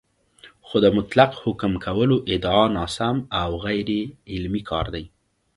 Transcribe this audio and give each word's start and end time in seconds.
خو 0.67 0.75
د 0.83 0.87
مطلق 0.97 1.31
حکم 1.43 1.73
کولو 1.85 2.15
ادعا 2.33 2.65
ناسم 2.77 3.17
او 3.41 3.49
غیرعلمي 3.65 4.61
کار 4.69 4.85
دی 4.93 5.05